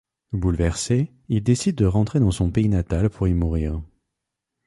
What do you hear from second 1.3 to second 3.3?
décide de rentrer dans son pays natal pour